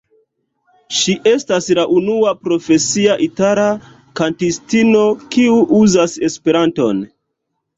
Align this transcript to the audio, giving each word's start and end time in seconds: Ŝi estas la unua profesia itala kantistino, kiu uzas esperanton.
Ŝi 0.99 1.13
estas 1.31 1.67
la 1.79 1.83
unua 1.97 2.33
profesia 2.47 3.19
itala 3.27 3.67
kantistino, 4.21 5.05
kiu 5.37 5.61
uzas 5.83 6.17
esperanton. 6.31 7.07